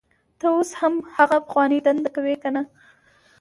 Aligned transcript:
ته 0.39 0.45
اوس 0.55 0.69
هم 0.81 0.93
هغه 1.15 1.37
پخوانۍ 1.45 1.79
دنده 1.85 2.09
کوې 2.15 2.35
کنه 2.43 2.61